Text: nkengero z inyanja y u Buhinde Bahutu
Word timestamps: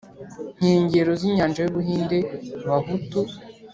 nkengero 0.57 1.11
z 1.19 1.21
inyanja 1.27 1.59
y 1.63 1.69
u 1.71 1.73
Buhinde 1.75 2.17
Bahutu 2.67 3.19